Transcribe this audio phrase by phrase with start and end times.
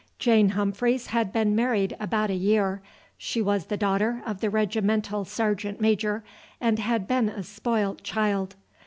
[0.17, 2.81] Jane Humphreys had been married about a year.
[3.19, 6.23] She was the daughter of the regimental sergeant major,
[6.59, 8.55] and had been a spoilt child.